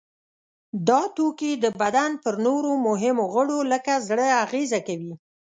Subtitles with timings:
[0.87, 5.13] دا توکي د بدن پر نورو مهمو غړو لکه زړه اغیزه کوي.